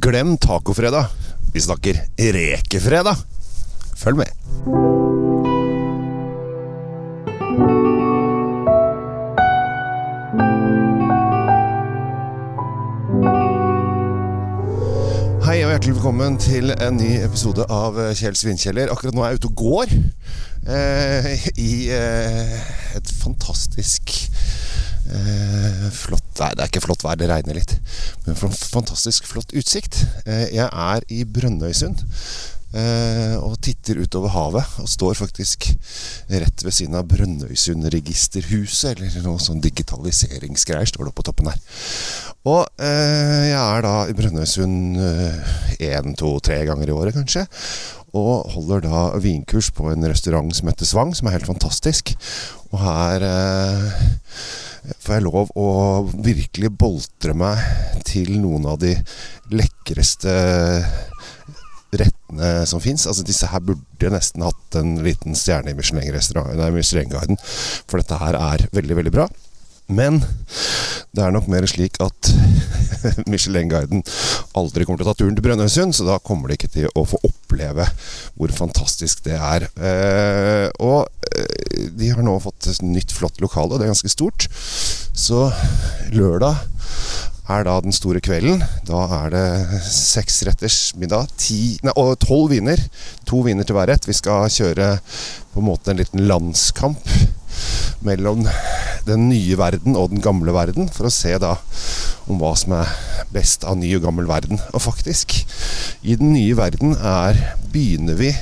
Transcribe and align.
Glem 0.00 0.38
tacofredag. 0.38 1.06
Vi 1.52 1.60
snakker 1.60 1.98
rekefredag. 2.16 3.16
Følg 4.00 4.16
med. 4.16 4.30
Hei 15.44 15.58
og 15.66 15.74
hjertelig 15.74 15.98
velkommen 15.98 16.40
til 16.40 16.72
en 16.78 16.96
ny 16.96 17.18
episode 17.20 17.68
av 17.68 18.00
eh, 18.00 18.14
Kjell 18.16 18.40
Svinkjeller. 18.40 18.88
Akkurat 18.94 19.12
nå 19.18 19.26
er 19.26 19.34
jeg 19.34 19.42
ute 19.42 19.52
og 19.52 19.60
går 19.66 19.94
eh, 19.98 21.30
i 21.60 21.72
eh, 21.92 22.56
et 22.96 23.14
fantastisk 23.20 24.16
eh, 25.12 25.86
flott 25.92 26.19
Nei, 26.40 26.54
det 26.56 26.64
er 26.64 26.70
ikke 26.70 26.84
flott 26.86 27.04
vær, 27.04 27.18
det 27.20 27.28
regner 27.28 27.58
litt. 27.58 27.76
Men 28.24 28.38
for 28.38 28.48
en 28.48 28.56
fantastisk 28.56 29.28
flott 29.28 29.52
utsikt. 29.56 30.00
Eh, 30.24 30.48
jeg 30.56 30.68
er 30.68 31.04
i 31.12 31.24
Brønnøysund. 31.28 32.06
Eh, 32.70 33.34
og 33.42 33.56
titter 33.66 33.98
utover 33.98 34.30
havet, 34.30 34.76
og 34.78 34.86
står 34.88 35.18
faktisk 35.18 35.66
rett 36.30 36.62
ved 36.62 36.72
siden 36.76 36.94
av 36.96 37.08
Brønnøysundregisterhuset, 37.10 38.94
eller 38.94 39.26
noe 39.26 39.42
sånn 39.42 39.60
digitaliseringsgreier, 39.64 40.86
står 40.88 41.10
det 41.10 41.14
på 41.18 41.26
toppen 41.26 41.50
her. 41.50 41.58
Og 42.46 42.62
eh, 42.78 43.50
jeg 43.50 43.58
er 43.58 43.84
da 43.84 43.94
i 44.06 44.16
Brønnøysund 44.16 45.02
én, 45.82 46.14
to, 46.16 46.36
tre 46.46 46.62
ganger 46.70 46.88
i 46.88 46.96
året, 46.96 47.18
kanskje. 47.18 47.44
Og 48.16 48.48
holder 48.54 48.86
da 48.86 49.04
vinkurs 49.22 49.68
på 49.74 49.90
en 49.90 50.08
restaurant 50.08 50.54
som 50.54 50.70
heter 50.70 50.88
Svang, 50.88 51.12
som 51.14 51.28
er 51.28 51.36
helt 51.36 51.50
fantastisk. 51.50 52.14
Og 52.70 52.78
her 52.86 53.26
får 55.00 55.16
jeg 55.16 55.26
lov 55.26 55.50
å 55.58 55.68
virkelig 56.24 56.70
boltre 56.80 57.34
meg 57.36 57.60
til 58.08 58.32
noen 58.40 58.68
av 58.70 58.80
de 58.82 58.94
lekreste 59.52 60.32
rettene 61.90 62.50
som 62.70 62.82
fins. 62.82 63.06
Altså, 63.10 63.26
disse 63.26 63.48
her 63.50 63.62
burde 63.66 64.12
nesten 64.14 64.44
hatt 64.46 64.78
en 64.78 64.96
liten 65.04 65.36
stjerne 65.38 65.72
i 65.72 65.76
Michelin-guiden, 65.76 67.40
for 67.90 68.00
dette 68.00 68.20
her 68.22 68.38
er 68.38 68.68
veldig, 68.74 68.98
veldig 69.02 69.14
bra. 69.14 69.28
Men 69.90 70.22
det 71.10 71.24
er 71.24 71.32
nok 71.34 71.48
mer 71.50 71.66
slik 71.66 71.98
at 72.02 72.30
Michelin-guiden 73.30 74.04
aldri 74.58 74.86
kommer 74.86 75.00
til 75.00 75.08
å 75.08 75.10
ta 75.10 75.18
turen 75.18 75.36
til 75.36 75.44
Brønnøysund, 75.44 75.96
så 75.96 76.06
da 76.06 76.20
kommer 76.22 76.50
de 76.50 76.58
ikke 76.58 76.70
til 76.70 76.90
å 76.94 77.06
få 77.08 77.18
oppleve 77.26 77.86
hvor 78.38 78.54
fantastisk 78.54 79.24
det 79.26 79.38
er. 79.38 79.66
Eh, 79.74 80.68
og 80.78 81.08
eh, 81.34 81.88
de 81.96 82.12
har 82.12 82.22
nå 82.26 82.36
fått 82.44 82.70
et 82.70 82.82
nytt, 82.86 83.14
flott 83.16 83.42
lokale, 83.42 83.74
og 83.74 83.80
det 83.80 83.88
er 83.88 83.94
ganske 83.94 84.12
stort. 84.12 84.46
Så 85.18 85.48
lørdag 86.14 86.60
er 87.50 87.66
da 87.66 87.76
den 87.82 87.94
store 87.94 88.22
kvelden. 88.22 88.62
Da 88.86 89.02
er 89.24 89.34
det 89.34 89.80
seksretters 89.90 90.92
middag 91.00 91.32
ti, 91.40 91.78
nei, 91.82 91.94
og 91.98 92.18
tolv 92.22 92.52
viner. 92.54 92.78
To 93.30 93.42
viner 93.46 93.66
til 93.66 93.78
hver 93.78 93.90
rett. 93.90 94.06
Vi 94.06 94.16
skal 94.16 94.50
kjøre 94.52 94.92
på 95.50 95.62
en 95.62 95.70
måte 95.72 95.90
en 95.90 95.98
liten 95.98 96.28
landskamp 96.30 97.10
mellom 98.06 98.46
den 99.10 99.28
nye 99.30 99.58
verden 99.58 99.98
og 99.98 100.12
den 100.12 100.22
gamle 100.24 100.54
verden, 100.54 100.88
for 100.92 101.08
å 101.08 101.12
se 101.14 101.34
da 101.42 101.56
om 102.30 102.40
hva 102.40 102.52
som 102.58 102.74
er 102.78 102.90
best 103.34 103.66
av 103.68 103.78
ny 103.80 103.92
og 103.98 104.04
gammel 104.06 104.28
verden. 104.30 104.60
Og 104.72 104.84
faktisk, 104.84 105.34
i 106.02 106.16
den 106.18 106.32
nye 106.34 106.56
verden 106.58 106.94
er 106.96 107.38
begynner 107.72 108.18
vi 108.18 108.32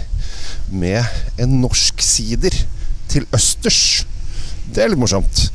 med 0.68 1.04
en 1.40 1.60
norsk 1.62 2.02
sider 2.04 2.54
til 3.08 3.26
østers. 3.34 4.04
Det 4.68 4.84
er 4.84 4.92
litt 4.92 5.00
morsomt. 5.00 5.48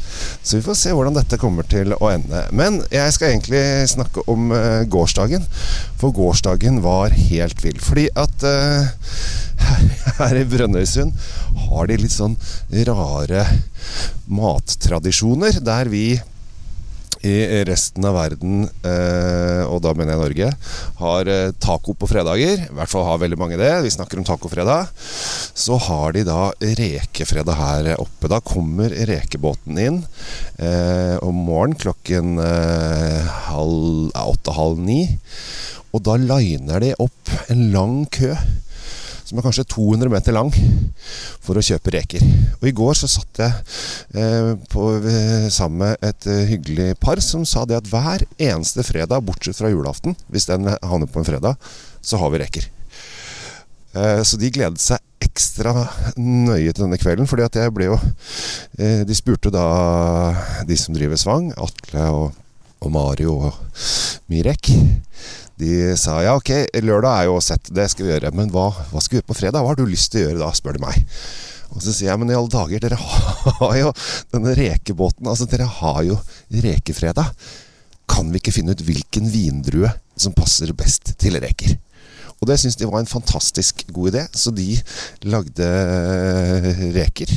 Så 0.44 0.58
vi 0.58 0.66
får 0.66 0.75
se 0.75 0.91
hvordan 0.91 1.16
dette 1.16 1.39
kommer 1.39 1.67
til 1.72 1.95
å 1.95 2.09
ende. 2.11 2.44
Men 2.52 2.81
jeg 2.91 3.16
skal 3.16 3.31
egentlig 3.31 3.63
snakke 3.94 4.25
om 4.31 4.52
uh, 4.52 4.83
gårsdagen. 4.91 5.45
For 6.02 6.11
gårsdagen 6.16 6.81
var 6.83 7.16
helt 7.16 7.63
vill. 7.63 7.80
Fordi 7.80 8.09
at 8.19 8.44
uh, 8.44 8.91
her 10.19 10.41
i 10.41 10.44
Brønnøysund 10.52 11.16
har 11.69 11.88
de 11.88 11.99
litt 12.02 12.16
sånn 12.16 12.36
rare 12.91 13.48
mattradisjoner. 14.27 15.64
Der 15.64 15.92
vi 15.92 16.05
i 17.23 17.64
resten 17.67 18.04
av 18.08 18.17
verden, 18.17 18.66
eh, 18.84 19.64
og 19.64 19.80
da 19.86 19.94
mener 19.95 20.14
jeg 20.14 20.22
Norge, 20.22 20.50
har 21.00 21.30
eh, 21.32 21.54
taco 21.64 21.95
på 21.95 22.10
fredager. 22.11 22.66
I 22.66 22.76
hvert 22.76 22.92
fall 22.92 23.06
har 23.08 23.22
veldig 23.22 23.39
mange 23.39 23.60
det. 23.60 23.72
Vi 23.86 23.94
snakker 23.95 24.20
om 24.20 24.28
tacofredag. 24.28 24.92
Så 25.56 25.78
har 25.88 26.16
de 26.16 26.26
da 26.28 26.52
rekefredag 26.60 27.56
her 27.60 27.94
oppe. 27.95 28.28
Da 28.32 28.42
kommer 28.44 28.92
rekebåten 29.08 29.80
inn 29.80 30.02
eh, 30.60 31.16
om 31.23 31.36
morgenen 31.48 31.80
klokken 31.80 32.36
åtte-halv 33.54 34.84
ni. 34.84 35.08
Og 35.94 36.04
da 36.04 36.17
liner 36.20 36.82
de 36.84 36.92
opp 37.00 37.32
en 37.54 37.70
lang 37.72 38.04
kø 38.11 38.34
som 39.33 39.39
er 39.42 39.48
kanskje 39.48 39.64
200 39.73 40.11
meter 40.14 40.36
lang, 40.36 40.52
for 41.42 41.58
å 41.58 41.64
kjøpe 41.66 41.95
reker. 41.95 42.21
Og 42.60 42.67
I 42.70 42.73
går 42.77 42.99
så 42.99 43.08
satt 43.10 43.39
jeg 43.42 43.55
eh, 44.21 44.52
på, 44.70 44.83
eh, 45.10 45.48
sammen 45.49 45.82
med 45.82 46.05
et 46.05 46.27
eh, 46.30 46.44
hyggelig 46.52 46.99
par 47.02 47.17
som 47.26 47.42
sa 47.49 47.64
det 47.66 47.80
at 47.80 47.89
hver 47.89 48.27
eneste 48.38 48.86
fredag, 48.86 49.26
bortsett 49.26 49.58
fra 49.58 49.72
julaften, 49.73 50.14
hvis 50.30 50.45
den 50.52 50.70
havner 50.70 51.10
på 51.10 51.23
en 51.23 51.26
fredag, 51.26 51.58
så 52.05 52.22
har 52.22 52.30
vi 52.30 52.43
reker. 52.43 52.70
Så 53.93 54.39
de 54.42 54.49
gledet 54.49 54.82
seg 54.82 54.98
ekstra 55.22 55.83
nøye 56.17 56.72
til 56.72 56.88
denne 56.88 56.98
kvelden, 56.98 57.27
fordi 57.30 57.43
at 57.45 57.60
jeg 57.61 57.73
ble 57.76 57.92
jo 57.92 57.98
De 59.05 59.14
spurte 59.14 59.52
da 59.54 59.67
de 60.66 60.77
som 60.82 60.98
driver 60.98 61.20
Svang, 61.22 61.52
Atle 61.61 62.08
og, 62.10 62.39
og 62.82 62.89
Mario 62.95 63.36
og 63.38 63.60
Mirek 64.32 64.70
de 65.60 65.94
sa 66.00 66.17
ja, 66.26 66.34
ok, 66.39 66.50
lørdag 66.82 67.14
er 67.14 67.28
jo 67.30 67.39
sett, 67.44 67.70
det 67.76 67.86
skal 67.92 68.08
vi 68.08 68.14
gjøre. 68.14 68.32
Men 68.36 68.52
hva, 68.54 68.70
hva 68.89 69.02
skal 69.02 69.16
vi 69.16 69.20
gjøre 69.22 69.30
på 69.30 69.38
fredag? 69.38 69.61
Hva 69.61 69.73
har 69.73 69.80
du 69.80 69.86
lyst 69.88 70.11
til 70.14 70.23
å 70.23 70.26
gjøre 70.28 70.42
da, 70.42 70.50
spør 70.58 70.78
de 70.78 70.84
meg. 70.84 70.98
Og 71.73 71.82
så 71.82 71.94
sier 71.94 72.11
jeg 72.11 72.22
men 72.22 72.34
i 72.34 72.38
alle 72.38 72.52
dager, 72.54 72.82
dere 72.84 73.00
har 73.61 73.76
jo 73.80 73.94
denne 74.34 74.56
rekebåten. 74.58 75.30
Altså, 75.30 75.48
dere 75.50 75.70
har 75.80 76.02
jo 76.08 76.17
rekefredag. 76.64 77.32
Kan 78.10 78.34
vi 78.34 78.42
ikke 78.42 78.54
finne 78.54 78.76
ut 78.76 78.84
hvilken 78.86 79.30
vindrue 79.32 79.89
som 80.20 80.36
passer 80.38 80.73
best 80.78 81.16
til 81.22 81.40
reker? 81.42 81.78
Og 82.43 82.49
det 82.49 82.58
syntes 82.59 82.76
de 82.76 82.89
var 82.92 82.99
en 82.99 83.08
fantastisk 83.08 83.86
god 83.95 84.11
idé, 84.11 84.26
så 84.36 84.52
de 84.52 84.76
lagde 85.31 85.64
eh, 85.64 86.81
reker. 86.98 87.31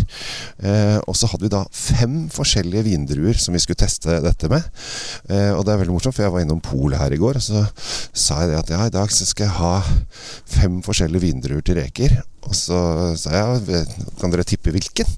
Eh, 0.58 0.98
og 1.06 1.14
så 1.14 1.30
hadde 1.30 1.46
vi 1.46 1.52
da 1.52 1.62
fem 1.70 2.24
forskjellige 2.34 2.88
vindruer 2.88 3.38
som 3.38 3.54
vi 3.54 3.62
skulle 3.62 3.78
teste 3.78 4.18
dette 4.24 4.50
med. 4.50 4.66
Eh, 5.30 5.52
og 5.54 5.62
det 5.62 5.76
er 5.76 5.82
veldig 5.84 5.94
morsomt, 5.94 6.16
for 6.16 6.26
jeg 6.26 6.34
var 6.34 6.42
innom 6.42 6.62
polet 6.64 6.98
her 6.98 7.14
i 7.14 7.20
går, 7.22 7.38
og 7.38 7.46
så 7.46 7.62
sa 8.10 8.42
jeg 8.42 8.50
det 8.50 8.62
at 8.64 8.72
ja, 8.74 8.80
i 8.88 8.96
dag 8.96 9.14
skal 9.14 9.46
jeg 9.46 9.58
ha 9.60 9.76
fem 10.58 10.80
forskjellige 10.82 11.28
vindruer 11.28 11.62
til 11.62 11.78
reker. 11.78 12.18
Og 12.46 12.54
så 12.54 12.78
sa 13.18 13.32
jeg 13.34 13.86
kan 14.20 14.30
dere 14.30 14.46
tippe 14.46 14.74
hvilken? 14.74 15.08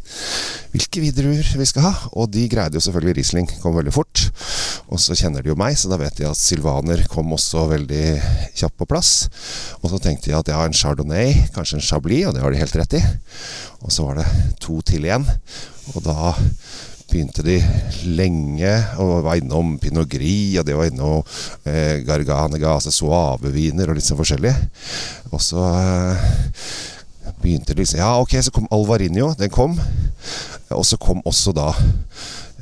Hvilke 0.73 1.03
vindruer 1.03 1.49
vi 1.61 1.67
skal 1.69 1.85
ha? 1.85 1.95
Og 2.17 2.31
de 2.33 2.47
greide 2.49 2.77
jo 2.77 2.85
selvfølgelig 2.85 3.19
Riesling, 3.19 3.51
kom 3.63 3.77
veldig 3.77 3.93
fort. 3.93 4.28
Og 4.89 5.01
så 5.03 5.17
kjenner 5.19 5.45
de 5.45 5.51
jo 5.53 5.59
meg, 5.59 5.77
så 5.77 5.91
da 5.91 5.99
vet 6.01 6.17
de 6.17 6.25
at 6.29 6.39
Silvaner 6.41 7.03
kom 7.13 7.33
også 7.37 7.67
veldig 7.75 8.05
kjapt 8.57 8.79
på 8.81 8.89
plass. 8.89 9.13
Og 9.83 9.93
så 9.93 10.01
tenkte 10.01 10.31
de 10.31 10.37
at 10.39 10.49
ja, 10.49 10.63
en 10.65 10.77
Chardonnay, 10.77 11.35
kanskje 11.55 11.77
en 11.79 11.85
Chablis, 11.85 12.25
og 12.29 12.37
det 12.37 12.45
har 12.45 12.55
de 12.55 12.63
helt 12.63 12.79
rett 12.81 12.97
i. 12.97 13.03
Og 13.85 13.93
så 13.93 14.07
var 14.07 14.23
det 14.23 14.29
to 14.65 14.81
til 14.89 15.05
igjen. 15.05 15.29
Og 15.93 16.01
da 16.07 16.33
begynte 17.09 17.45
de 17.45 17.57
lenge 18.17 18.71
og 19.01 19.25
var 19.25 19.41
innom 19.41 19.77
Pinot 19.81 20.09
Gris, 20.13 20.59
og 20.61 20.67
de 20.69 20.77
var 20.77 20.91
innom 20.91 21.23
eh, 21.69 22.01
Garganega, 22.05 22.75
altså 22.75 22.93
suaveviner 22.93 23.89
og 23.89 23.97
litt 23.97 24.09
sånn 24.09 24.21
forskjellig. 24.21 24.53
Og 25.33 25.41
så 25.45 25.69
eh, 25.69 26.29
begynte 27.43 27.77
liksom 27.77 28.01
Ja, 28.01 28.15
ok, 28.21 28.37
så 28.45 28.53
kom 28.55 28.69
Alvarinho. 28.73 29.35
Den 29.39 29.53
kom. 29.53 29.77
Og 30.75 30.85
så 30.85 30.97
kom 31.01 31.21
også 31.29 31.55
da 31.57 31.71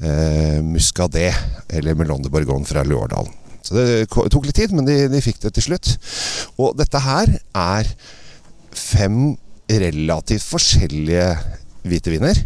eh, 0.02 0.60
Muscadet, 0.64 1.32
eller 1.68 1.96
Melon 1.98 2.22
de 2.24 2.32
Bourgogne 2.32 2.68
fra 2.68 2.84
Lørdalen. 2.86 3.32
Så 3.66 3.74
det 3.74 4.06
tok 4.12 4.46
litt 4.46 4.58
tid, 4.58 4.74
men 4.76 4.86
de, 4.86 5.08
de, 5.10 5.22
fikk 5.24 5.40
det 5.42 5.56
til 5.56 5.70
slutt. 5.70 5.96
Og 6.62 6.76
dette 6.78 7.00
her 7.02 7.32
er 7.58 7.90
fem 8.76 9.34
relativt 9.66 10.46
forskjellige 10.46 11.32
hvite 11.86 12.12
viner. 12.14 12.38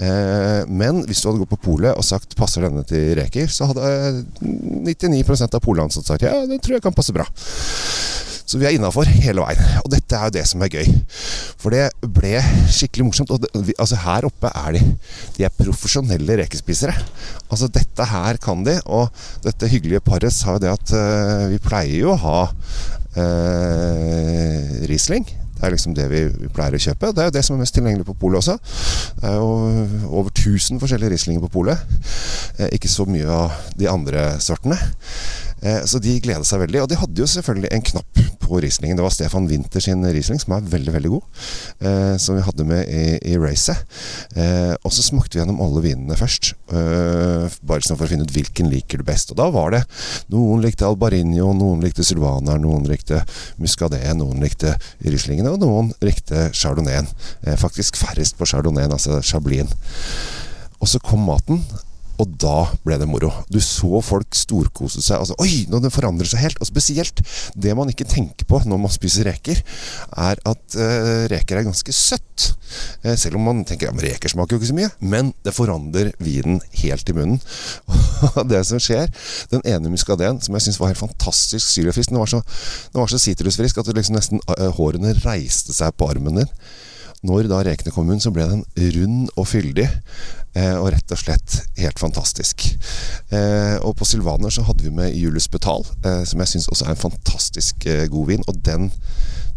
Eh, 0.00 0.62
men 0.70 1.02
hvis 1.08 1.20
du 1.20 1.28
hadde 1.28 1.42
gått 1.42 1.52
på 1.56 1.64
polet 1.72 1.92
og 1.92 2.06
sagt 2.06 2.36
'passer 2.38 2.64
denne 2.64 2.84
til 2.88 3.18
reker', 3.18 3.50
så 3.50 3.68
hadde 3.68 4.24
99% 4.40 5.58
av 5.58 5.60
polansatte 5.60 6.06
sagt 6.06 6.22
'ja, 6.24 6.46
det 6.46 6.62
tror 6.62 6.78
jeg 6.78 6.86
kan 6.86 6.96
passe 6.96 7.12
bra'. 7.12 7.28
Så 8.50 8.58
vi 8.58 8.66
er 8.66 8.74
innafor 8.74 9.06
hele 9.06 9.44
veien. 9.44 9.66
Og 9.84 9.90
dette 9.92 10.16
er 10.16 10.26
jo 10.26 10.34
det 10.34 10.42
som 10.50 10.62
er 10.64 10.72
gøy. 10.74 10.88
For 11.60 11.70
det 11.74 11.84
ble 12.02 12.40
skikkelig 12.72 13.06
morsomt. 13.06 13.30
Og 13.30 13.44
det, 13.44 13.76
altså 13.76 14.00
her 14.02 14.26
oppe 14.26 14.50
er 14.50 14.74
de. 14.74 14.82
De 15.36 15.46
er 15.46 15.54
profesjonelle 15.54 16.40
rekespisere. 16.42 16.96
Altså 17.46 17.70
dette 17.70 18.08
her 18.10 18.40
kan 18.42 18.64
de. 18.66 18.74
Og 18.90 19.06
dette 19.46 19.70
hyggelige 19.70 20.02
paret 20.02 20.34
sa 20.34 20.56
jo 20.56 20.64
det 20.64 20.72
at 20.72 20.94
uh, 20.96 21.46
vi 21.52 21.62
pleier 21.62 22.00
jo 22.02 22.10
å 22.16 22.22
ha 22.24 22.40
uh, 22.50 23.22
Riesling. 24.90 25.24
Det 25.60 25.66
er 25.68 25.74
liksom 25.74 25.94
det 25.94 26.06
vi, 26.08 26.20
vi, 26.32 26.48
pleier 26.50 26.72
å 26.72 26.80
kjøpe. 26.80 27.12
Det 27.12 27.20
er 27.20 27.28
jo 27.28 27.36
det 27.36 27.42
som 27.44 27.54
er 27.54 27.60
mest 27.60 27.74
tilgjengelig 27.76 28.06
på 28.08 28.16
polet 28.22 28.40
også. 28.40 28.56
Det 29.20 29.28
er 29.28 29.34
jo 29.36 29.50
over 30.08 30.30
1000 30.32 30.80
forskjellige 30.80 31.12
Rieslinger 31.12 31.44
på 31.44 31.52
polet. 31.60 31.82
Eh, 32.56 32.70
ikke 32.78 32.88
så 32.88 33.04
mye 33.04 33.28
av 33.28 33.58
de 33.76 33.90
andre 33.90 34.24
sortene. 34.40 34.78
Eh, 35.60 35.82
så 35.84 36.00
de 36.00 36.16
gleda 36.24 36.46
seg 36.48 36.62
veldig. 36.64 36.80
Og 36.86 36.88
de 36.88 36.98
hadde 37.02 37.20
jo 37.20 37.28
selvfølgelig 37.28 37.74
en 37.76 37.84
knapp 37.90 38.22
på 38.50 38.60
Rieslingen. 38.62 38.98
Det 38.98 39.04
var 39.06 39.14
Stefan 39.14 39.46
Winther 39.50 39.82
sin 39.84 40.04
Riesling, 40.04 40.40
som 40.42 40.56
er 40.56 40.66
veldig, 40.72 40.94
veldig 40.96 41.12
god. 41.12 41.44
Eh, 41.86 42.14
som 42.22 42.36
vi 42.36 42.44
hadde 42.44 42.66
med 42.66 42.90
i, 42.90 43.04
i 43.32 43.36
racet. 43.40 43.78
Eh, 44.34 44.74
og 44.76 44.94
så 44.94 45.04
smakte 45.06 45.36
vi 45.36 45.42
gjennom 45.42 45.62
alle 45.64 45.84
vinene 45.84 46.18
først. 46.18 46.52
Eh, 46.74 47.58
bare 47.66 47.86
sånn 47.86 47.98
for 47.98 48.06
å 48.06 48.10
finne 48.10 48.26
ut 48.26 48.34
hvilken 48.34 48.70
liker 48.72 49.00
du 49.00 49.06
best. 49.06 49.32
Og 49.32 49.40
da 49.40 49.48
var 49.54 49.74
det 49.74 49.84
Noen 50.30 50.62
likte 50.64 50.86
Albarinho, 50.86 51.52
noen 51.56 51.82
likte 51.84 52.04
Sylvaner, 52.06 52.58
noen 52.62 52.86
likte 52.90 53.22
Muscadet, 53.60 54.02
noen 54.18 54.42
likte 54.42 54.74
Rieslingene, 55.04 55.54
og 55.54 55.62
noen 55.62 55.92
likte 56.04 56.48
Chardonnayen. 56.56 57.08
Eh, 57.44 57.58
faktisk 57.60 57.98
færrest 58.00 58.38
på 58.38 58.48
Chardonnayen, 58.50 58.94
altså 58.94 59.20
Chablin. 59.24 59.70
Og 60.80 60.88
så 60.88 61.00
kom 61.04 61.24
maten, 61.28 61.60
og 62.20 62.34
da 62.40 62.66
ble 62.84 62.98
det 63.00 63.08
moro. 63.08 63.30
Du 63.48 63.58
så 63.64 64.00
folk 64.04 64.36
storkose 64.36 65.00
seg. 65.00 65.22
Altså, 65.22 65.36
Oi, 65.40 65.64
nå 65.70 65.80
det 65.80 65.92
forandrer 65.94 66.28
seg 66.28 66.42
helt! 66.44 66.60
Og 66.60 66.68
spesielt 66.68 67.22
det 67.56 67.72
man 67.76 67.90
ikke 67.92 68.08
tenker 68.08 68.48
på 68.48 68.60
når 68.68 68.82
man 68.82 68.92
spiser 68.92 69.28
reker, 69.30 69.62
er 70.20 70.42
at 70.50 70.76
uh, 70.76 71.24
reker 71.32 71.60
er 71.60 71.68
ganske 71.68 71.94
søtt. 71.96 72.50
Uh, 73.04 73.14
selv 73.16 73.38
om 73.40 73.48
man 73.48 73.64
tenker 73.68 73.88
ja, 73.88 73.94
men 73.96 74.04
reker 74.04 74.32
smaker 74.32 74.56
jo 74.56 74.60
ikke 74.60 74.72
så 74.72 74.76
mye. 74.76 74.90
Men 75.00 75.32
det 75.46 75.56
forandrer 75.56 76.12
vinen 76.20 76.60
helt 76.82 77.08
i 77.08 77.16
munnen. 77.16 77.40
Og 78.36 78.44
det 78.50 78.60
som 78.68 78.80
skjer 78.82 79.08
Den 79.50 79.64
ene 79.68 79.90
muskadeen 79.92 80.38
som 80.44 80.54
jeg 80.56 80.66
syns 80.66 80.78
var 80.80 80.92
helt 80.92 81.00
fantastisk 81.00 81.64
syrefrisk, 81.72 82.12
den 82.12 82.20
var 82.20 82.30
så, 82.30 82.42
den 82.92 83.00
var 83.00 83.10
så 83.10 83.20
sitrusfrisk 83.22 83.80
at 83.80 83.90
liksom 83.96 84.18
nesten 84.18 84.44
uh, 84.50 84.68
hårene 84.76 85.16
reiste 85.24 85.74
seg 85.76 85.96
på 85.96 86.10
armen 86.12 86.42
din. 86.42 86.54
Når 87.26 87.50
da 87.50 87.60
rekene 87.66 87.92
kom 87.92 88.08
inn, 88.12 88.22
så 88.22 88.32
ble 88.32 88.46
den 88.48 88.62
rund 88.96 89.32
og 89.36 89.48
fyldig. 89.50 89.88
Eh, 90.56 90.74
og 90.74 90.88
rett 90.90 91.12
og 91.14 91.20
slett 91.20 91.60
helt 91.78 92.00
fantastisk. 92.00 92.64
Eh, 93.30 93.76
og 93.86 93.94
på 93.98 94.08
Silvaner 94.08 94.50
så 94.50 94.64
hadde 94.66 94.86
vi 94.86 94.94
med 94.94 95.14
Julius 95.14 95.46
Betal, 95.52 95.84
eh, 96.04 96.24
som 96.26 96.42
jeg 96.42 96.54
syns 96.54 96.70
også 96.72 96.88
er 96.88 96.96
en 96.96 97.04
fantastisk 97.04 97.86
god 98.10 98.32
vin. 98.32 98.46
Og 98.48 98.58
den 98.66 98.90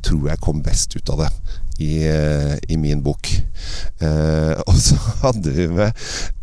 tror 0.04 0.30
jeg 0.30 0.44
kom 0.44 0.62
best 0.66 0.94
ut 0.98 1.10
av 1.10 1.24
det 1.24 1.32
i, 1.82 2.04
eh, 2.08 2.56
i 2.70 2.78
min 2.78 3.02
bok. 3.04 3.30
Eh, 4.04 4.54
og 4.70 4.78
så 4.78 4.98
hadde 5.24 5.54
vi 5.56 5.68
med 5.72 5.90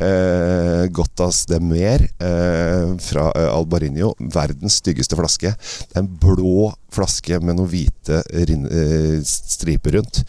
eh, 0.03 0.87
Gottas 0.95 1.45
de 1.51 1.61
Mer 1.63 2.05
eh, 2.07 2.97
fra 3.05 3.29
eh, 3.37 3.49
Albarinho. 3.51 4.13
Verdens 4.19 4.81
styggeste 4.81 5.19
flaske. 5.19 5.55
Det 5.55 5.97
er 5.97 6.05
en 6.05 6.13
blå 6.23 6.71
flaske 6.95 7.39
med 7.43 7.59
noen 7.59 7.71
hvite 7.71 8.23
eh, 8.35 9.17
striper 9.27 9.99
rundt. 10.01 10.23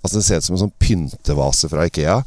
Altså 0.00 0.18
Det 0.18 0.26
ser 0.26 0.40
ut 0.40 0.48
som 0.48 0.58
en 0.58 0.64
sånn 0.66 0.78
pyntevase 0.80 1.70
fra 1.70 1.86
Ikea. 1.88 2.20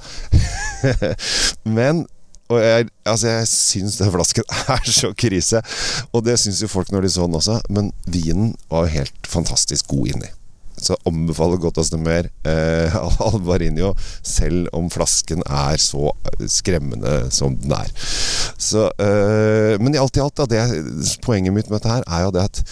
Men 1.77 2.05
og 2.51 2.59
jeg, 2.59 2.87
altså 3.07 3.29
jeg 3.31 3.47
syns 3.49 3.97
den 3.97 4.11
flasken 4.13 4.45
er 4.75 4.91
så 4.91 5.13
krise. 5.17 5.63
Og 6.11 6.25
det 6.27 6.37
syns 6.41 6.61
jo 6.61 6.71
folk 6.71 6.91
når 6.93 7.07
de 7.07 7.13
så 7.15 7.27
den 7.27 7.39
også. 7.39 7.59
Men 7.73 7.91
vinen 8.05 8.53
var 8.69 8.85
jo 8.85 8.97
helt 8.99 9.29
fantastisk 9.29 9.89
god 9.93 10.13
inni. 10.13 10.29
Så 10.77 10.97
anbefaler 11.07 11.61
godt 11.61 11.79
å 11.79 11.85
noe 11.93 12.03
mer 12.03 12.29
eh, 12.49 12.95
Alvarinho, 13.27 13.93
selv 14.25 14.71
om 14.75 14.89
flasken 14.93 15.43
er 15.45 15.79
så 15.81 16.11
skremmende 16.49 17.29
som 17.33 17.57
den 17.59 17.75
er. 17.77 17.91
Så, 18.57 18.89
eh, 19.01 19.75
men 19.81 19.99
alt 19.99 20.17
i 20.17 20.23
alt, 20.23 20.39
da, 20.39 20.49
det, 20.49 20.63
poenget 21.25 21.55
mitt 21.55 21.69
med 21.69 21.79
dette 21.79 21.93
her 21.93 22.07
er 22.07 22.27
jo 22.27 22.33
det 22.35 22.47
at 22.49 22.63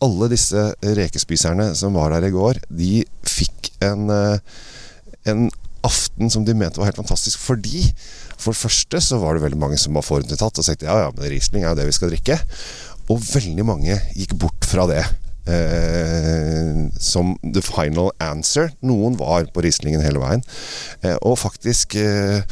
alle 0.00 0.30
disse 0.32 0.70
rekespiserne 0.96 1.72
som 1.76 1.96
var 1.98 2.14
der 2.14 2.30
i 2.30 2.32
går, 2.32 2.62
de 2.72 3.02
fikk 3.28 3.72
en, 3.84 4.08
eh, 4.14 4.60
en 5.28 5.48
aften 5.86 6.30
som 6.32 6.44
de 6.44 6.54
mente 6.56 6.80
var 6.80 6.90
helt 6.90 7.00
fantastisk 7.00 7.40
fordi 7.40 7.86
for 8.40 8.52
det 8.52 8.60
første 8.60 9.00
så 9.04 9.18
var 9.20 9.36
det 9.36 9.44
veldig 9.44 9.60
mange 9.60 9.78
som 9.80 9.96
var 9.96 10.04
forutinntatt 10.04 10.60
og 10.60 10.64
sa 10.64 10.76
ja, 10.76 10.96
ja, 11.04 11.08
men 11.12 11.28
Riesling 11.28 11.64
er 11.64 11.72
jo 11.72 11.80
det 11.80 11.88
vi 11.90 11.96
skal 11.96 12.12
drikke. 12.12 12.38
Og 13.12 13.20
veldig 13.20 13.66
mange 13.66 13.96
gikk 14.16 14.36
bort 14.40 14.64
fra 14.68 14.86
det 14.88 15.02
eh, 15.48 16.88
som 17.00 17.32
the 17.42 17.62
final 17.64 18.10
answer. 18.20 18.70
Noen 18.84 19.16
var 19.20 19.48
på 19.52 19.64
Rieslingen 19.64 20.04
hele 20.04 20.22
veien. 20.22 20.44
Eh, 21.02 21.16
og 21.22 21.38
faktisk 21.40 21.96
eh, 22.00 22.42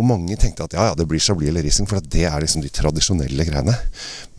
Og 0.00 0.06
mange 0.08 0.36
tenkte 0.40 0.64
at 0.64 0.74
ja, 0.76 0.86
ja, 0.88 0.96
det 0.96 1.04
blir 1.10 1.20
Chablis 1.20 1.50
eller 1.52 1.66
Riesling, 1.66 1.88
for 1.90 2.00
det 2.00 2.24
er 2.24 2.40
liksom 2.40 2.64
de 2.64 2.72
tradisjonelle 2.72 3.44
greiene. 3.44 3.76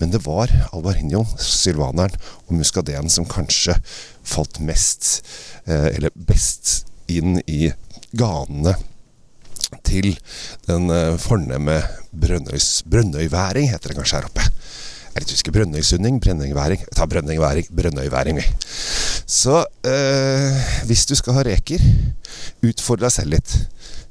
Men 0.01 0.13
det 0.13 0.23
var 0.25 0.49
Albarinho, 0.71 1.25
sylvaneren 1.37 2.15
og 2.47 2.55
muskadeen 2.57 3.11
som 3.13 3.27
kanskje 3.29 3.77
falt 4.25 4.57
mest, 4.63 5.21
eh, 5.67 5.91
eller 5.93 6.09
best, 6.15 6.87
inn 7.11 7.41
i 7.45 7.73
ganene 8.17 8.77
til 9.87 10.13
den 10.67 10.89
eh, 10.91 11.17
fornemme 11.21 11.81
Brønnøyværing, 12.11 13.69
heter 13.71 13.91
det 13.91 13.99
kanskje 13.99 14.19
her 14.19 14.29
oppe. 14.31 14.47
Jeg 15.11 15.27
husker 15.27 15.51
Brønnøysunding, 15.51 16.21
brønnøyværing. 16.23 16.85
Ta 16.95 17.05
brønnøyværing, 17.05 17.67
Brønnøyværing, 17.75 18.37
vi. 18.39 18.45
Så 19.27 19.65
øh, 19.85 20.59
hvis 20.87 21.05
du 21.05 21.15
skal 21.19 21.35
ha 21.35 21.43
reker, 21.43 21.83
utfordre 22.63 23.09
deg 23.09 23.15
selv 23.17 23.35
litt. 23.35 23.55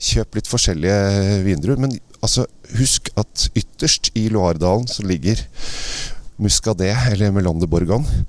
Kjøp 0.00 0.36
litt 0.36 0.50
forskjellige 0.50 1.38
vindruer. 1.46 1.80
Men 1.80 1.96
altså, 2.20 2.44
husk 2.76 3.08
at 3.20 3.46
ytterst 3.56 4.12
i 4.14 4.28
Loiredalen 4.28 4.88
så 4.88 5.06
ligger 5.06 5.40
Muscadet, 6.40 6.92
eller 7.12 7.32
Melon 7.32 7.60
de 7.60 7.68
Bourgogne. 7.68 8.24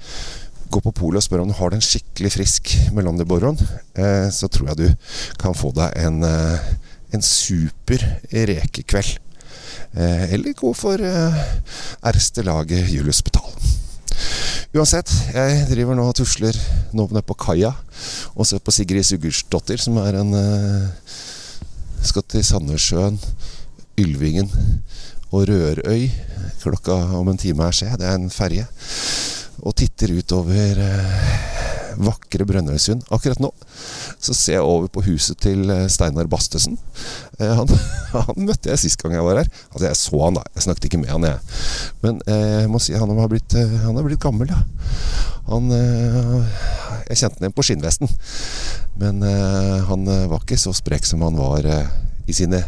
Gå 0.72 0.80
på 0.80 0.94
polet 0.96 1.20
og 1.20 1.26
spør 1.26 1.44
om 1.44 1.52
du 1.52 1.58
har 1.58 1.74
den 1.74 1.84
skikkelig 1.84 2.32
frisk 2.38 2.72
Melon 2.96 3.20
de 3.20 3.28
Bourgogne. 3.28 3.68
Eh, 4.00 4.30
så 4.32 4.48
tror 4.48 4.72
jeg 4.72 4.80
du 4.80 4.88
kan 5.40 5.56
få 5.56 5.74
deg 5.76 5.96
en, 6.06 6.24
eh, 6.24 6.72
en 7.12 7.24
super 7.24 8.00
rekekveld. 8.32 9.20
Eh, 9.92 10.34
eller 10.34 10.56
gå 10.56 10.72
for 10.78 11.02
eh, 11.04 11.42
erste 12.08 12.44
laget 12.48 12.90
Julius 12.92 13.22
Betal. 13.26 13.50
Uansett, 14.72 15.12
jeg 15.34 15.66
driver 15.68 15.98
nå 15.98 16.06
og 16.08 16.16
tusler 16.16 16.56
nå 16.96 17.08
nede 17.10 17.26
på 17.28 17.36
kaia 17.36 17.74
og 18.36 18.48
ser 18.48 18.62
på 18.64 18.72
Sigrid 18.72 19.04
Sigurdsdottir, 19.04 19.82
som 19.84 20.00
er 20.00 20.22
en 20.22 20.36
eh, 20.38 21.16
Skal 22.02 22.24
til 22.26 22.42
Sandnessjøen, 22.42 23.20
Ylvingen 24.02 24.50
og 25.30 25.44
Rørøy 25.52 26.08
klokka 26.62 26.96
om 27.20 27.30
en 27.30 27.38
time 27.38 27.68
her, 27.68 27.76
ser 27.76 27.98
Det 28.00 28.08
er 28.08 28.16
en 28.18 28.32
ferje. 28.34 28.66
Og 29.62 29.76
titter 29.78 30.16
utover 30.18 30.82
vakre 32.00 32.46
Brønnøysund. 32.48 33.04
Akkurat 33.14 33.42
nå 33.44 33.52
så 34.22 34.36
ser 34.38 34.60
jeg 34.60 34.66
over 34.66 34.90
på 34.92 35.04
huset 35.06 35.40
til 35.42 35.70
eh, 35.74 35.88
Steinar 35.92 36.30
Bastesen. 36.32 36.78
Eh, 37.40 37.54
han, 37.58 37.70
han, 38.30 38.44
møtte 38.46 38.72
jeg 38.72 38.84
sist 38.84 39.02
gang 39.02 39.16
jeg 39.18 39.26
var 39.26 39.42
her. 39.42 39.50
Altså, 39.72 39.86
jeg 39.88 40.00
så 40.00 40.22
han 40.26 40.38
da. 40.38 40.46
Jeg 40.56 40.68
snakket 40.68 40.90
ikke 40.90 41.02
med 41.02 41.14
han, 41.14 41.28
jeg. 41.28 41.58
Men 42.06 42.22
eh, 42.28 42.62
jeg 42.62 42.72
må 42.72 42.82
si 42.84 42.98
han 42.98 43.16
har 43.18 43.32
blitt, 43.32 43.58
han 43.58 43.98
har 43.98 44.08
blitt 44.08 44.22
gammel, 44.22 44.52
ja. 44.52 44.62
Han 45.50 45.72
Jeg 45.74 47.18
kjente 47.18 47.40
han 47.40 47.48
igjen 47.48 47.56
på 47.58 47.66
skinnvesten. 47.66 48.12
Men 49.02 49.24
han 49.88 50.06
var 50.30 50.44
ikke 50.44 50.60
så 50.60 50.72
sprek 50.76 51.08
som 51.08 51.24
han 51.26 51.40
var 51.40 51.66
i 52.32 52.36
sine 52.36 52.64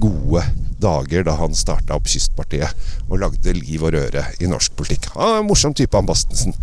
gode 0.00 0.44
dager 0.78 1.24
da 1.26 1.34
han 1.40 1.56
starta 1.58 1.96
opp 1.98 2.06
Kystpartiet 2.08 3.08
og 3.08 3.18
lagde 3.22 3.54
liv 3.56 3.82
og 3.82 3.94
røre 3.96 4.24
i 4.38 4.50
norsk 4.50 4.76
politikk. 4.78 5.10
Han 5.16 5.34
er 5.34 5.40
en 5.42 5.48
morsom 5.48 5.74
type, 5.76 5.94
han 5.98 6.06
Bastensen. 6.08 6.54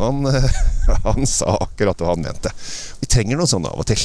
Han, 0.00 0.24
han 1.06 1.28
sa 1.28 1.58
akkurat 1.68 2.00
hva 2.00 2.14
han 2.14 2.24
mente. 2.24 2.52
Vi 3.02 3.10
trenger 3.10 3.38
noe 3.38 3.50
sånt 3.50 3.68
av 3.68 3.76
og 3.78 3.88
til. 3.88 4.00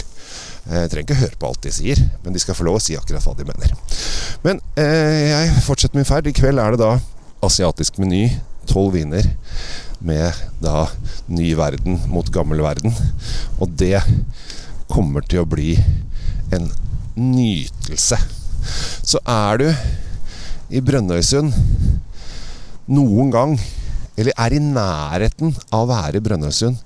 Jeg 0.63 0.91
trenger 0.91 1.09
ikke 1.09 1.19
høre 1.19 1.39
på 1.39 1.49
alt 1.49 1.65
de 1.65 1.73
sier, 1.75 1.99
men 2.23 2.35
de 2.35 2.39
skal 2.39 2.55
få 2.55 2.67
lov 2.67 2.79
å 2.79 2.83
si 2.83 2.95
akkurat 2.95 3.25
hva 3.27 3.35
de 3.39 3.47
mener. 3.47 3.73
Men 4.45 4.61
eh, 4.79 5.31
jeg 5.31 5.63
fortsetter 5.65 5.99
min 5.99 6.07
ferd. 6.07 6.27
I 6.27 6.35
kveld 6.35 6.61
er 6.61 6.75
det 6.75 6.83
da 6.83 6.95
asiatisk 7.43 7.99
meny. 8.03 8.29
Tolv 8.67 8.93
viner 8.95 9.27
med 10.03 10.31
da 10.63 10.85
ny 11.31 11.49
verden 11.59 11.99
mot 12.11 12.29
gammel 12.31 12.63
verden. 12.63 12.95
Og 13.59 13.75
det 13.79 13.99
kommer 14.91 15.25
til 15.27 15.43
å 15.43 15.49
bli 15.49 15.75
en 16.55 16.69
nytelse. 17.19 18.19
Så 19.03 19.19
er 19.27 19.59
du 19.61 19.67
i 20.73 20.81
Brønnøysund 20.83 21.53
noen 22.93 23.31
gang, 23.33 23.57
eller 24.17 24.35
er 24.45 24.55
i 24.55 24.61
nærheten 24.63 25.53
av 25.73 25.85
å 25.85 25.91
være 25.91 26.19
i 26.19 26.23
Brønnøysund, 26.25 26.79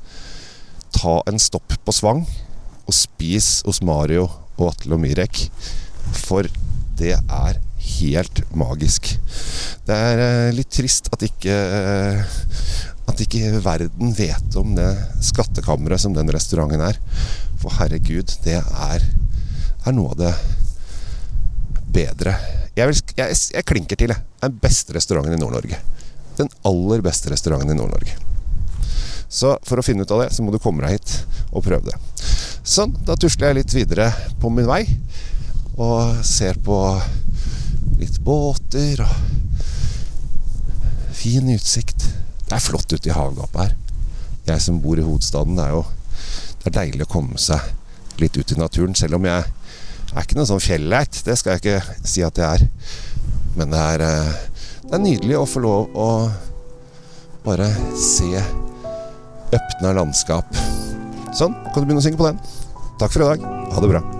ta 0.98 1.20
en 1.30 1.40
stopp 1.42 1.76
på 1.86 1.94
Svang 1.94 2.24
og 2.88 2.96
spis 2.96 3.62
hos 3.68 3.84
Mario 3.86 4.28
og 4.58 4.72
Atle 4.72 4.98
og 4.98 5.04
Mirek. 5.04 5.46
For 6.16 6.48
det 6.98 7.16
er 7.20 7.60
helt 7.98 8.42
magisk. 8.58 9.10
Det 9.88 9.96
er 9.96 10.22
eh, 10.24 10.56
litt 10.56 10.72
trist 10.74 11.10
at 11.14 11.24
ikke 11.28 11.54
eh, 11.54 12.38
at 13.08 13.22
ikke 13.24 13.62
verden 13.64 14.12
vet 14.18 14.58
om 14.60 14.74
det 14.76 14.90
skattkammeret 15.24 16.04
som 16.04 16.16
den 16.16 16.30
restauranten 16.34 16.84
er. 16.84 17.00
For 17.62 17.74
herregud, 17.80 18.34
det 18.44 18.60
er 18.60 19.06
er 19.90 19.98
noe 19.98 20.14
av 20.14 20.20
det 20.20 20.34
bedre 21.98 22.34
Jeg, 22.78 22.88
vil, 22.90 23.00
jeg, 23.18 23.38
jeg 23.56 23.66
klinker 23.66 23.98
til, 24.00 24.14
jeg. 24.14 24.26
Den 24.44 24.58
beste 24.62 24.94
restauranten 24.94 25.34
i 25.34 25.40
Nord-Norge. 25.42 25.80
Den 26.38 26.52
aller 26.70 27.02
beste 27.02 27.32
restauranten 27.34 27.74
i 27.74 27.78
Nord-Norge. 27.78 28.14
Så 29.28 29.56
for 29.66 29.82
å 29.82 29.86
finne 29.86 30.06
ut 30.06 30.14
av 30.14 30.22
det, 30.22 30.30
så 30.36 30.46
må 30.46 30.54
du 30.54 30.60
komme 30.62 30.86
deg 30.86 31.00
hit 31.00 31.16
og 31.50 31.66
prøve 31.66 31.90
det. 31.90 31.98
Sånn, 32.68 32.94
da 33.08 33.18
tusler 33.18 33.50
jeg 33.50 33.60
litt 33.62 33.74
videre 33.74 34.12
på 34.42 34.52
min 34.54 34.70
vei 34.70 34.84
og 35.78 36.22
ser 36.26 36.60
på 36.64 36.78
litt 37.98 38.20
båter 38.26 39.02
og 39.02 39.12
fin 41.18 41.50
utsikt. 41.54 42.06
Det 42.46 42.56
er 42.56 42.64
flott 42.64 42.94
ute 42.94 43.10
i 43.10 43.16
havgapet 43.16 43.62
her. 43.64 43.76
Jeg 44.48 44.64
som 44.64 44.80
bor 44.84 45.00
i 45.00 45.06
hovedstaden, 45.06 45.58
det 45.58 45.66
er 45.66 45.76
jo 45.76 45.84
det 46.62 46.70
er 46.70 46.78
deilig 46.82 47.08
å 47.08 47.12
komme 47.12 47.40
seg 47.42 48.22
litt 48.22 48.38
ut 48.38 48.52
i 48.54 48.60
naturen. 48.60 48.96
Selv 48.98 49.18
om 49.18 49.26
jeg 49.28 49.46
er 50.16 50.24
ikke 50.24 50.38
noe 50.40 50.50
sånn 50.50 50.64
fjelleit. 50.64 51.22
Det 51.26 51.38
skal 51.38 51.56
jeg 51.56 51.64
ikke 51.64 52.08
si 52.08 52.24
at 52.26 52.40
jeg 52.40 52.48
er. 52.48 52.68
Men 53.58 53.74
det 53.74 53.82
er, 53.96 54.06
eh, 54.08 54.36
det 54.88 54.98
er 54.98 55.04
nydelig 55.04 55.40
å 55.40 55.48
få 55.50 55.64
lov 55.66 55.98
å 55.98 56.10
bare 57.48 57.70
se 58.00 58.44
øpna 59.56 59.96
landskap. 59.96 60.62
Sånn, 61.38 61.56
kan 61.72 61.82
du 61.82 61.86
begynne 61.86 62.04
å 62.04 62.08
synge 62.08 62.20
på 62.20 62.30
den. 62.30 62.40
Takk 63.00 63.14
for 63.14 63.24
i 63.24 63.34
dag. 63.36 63.50
Ha 63.74 63.84
det 63.84 63.92
bra. 63.96 64.17